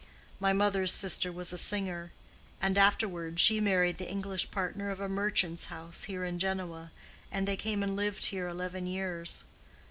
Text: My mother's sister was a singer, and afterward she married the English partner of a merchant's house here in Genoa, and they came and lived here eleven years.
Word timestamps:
My 0.39 0.51
mother's 0.51 0.91
sister 0.91 1.31
was 1.31 1.53
a 1.53 1.59
singer, 1.59 2.11
and 2.59 2.75
afterward 2.75 3.39
she 3.39 3.61
married 3.61 3.99
the 3.99 4.09
English 4.09 4.49
partner 4.49 4.89
of 4.89 4.99
a 4.99 5.07
merchant's 5.07 5.65
house 5.65 6.05
here 6.05 6.23
in 6.25 6.39
Genoa, 6.39 6.91
and 7.31 7.47
they 7.47 7.55
came 7.55 7.83
and 7.83 7.95
lived 7.95 8.25
here 8.25 8.47
eleven 8.47 8.87
years. 8.87 9.43